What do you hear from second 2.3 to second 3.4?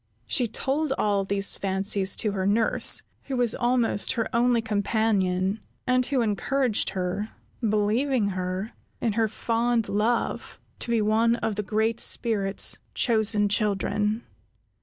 her nurse, who